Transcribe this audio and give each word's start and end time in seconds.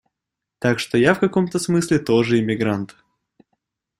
Так 0.57 0.79
что 0.79 0.97
я 0.97 1.13
в 1.13 1.19
каком-то 1.19 1.59
смысле 1.59 1.99
тоже 1.99 2.39
иммигрант. 2.39 2.95